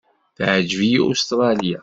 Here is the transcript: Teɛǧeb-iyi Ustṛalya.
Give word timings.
Teɛǧeb-iyi 0.37 0.99
Ustṛalya. 1.09 1.79